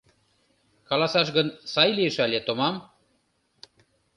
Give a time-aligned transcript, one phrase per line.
[0.89, 2.75] Каласаш гын, сай лиеш але томам?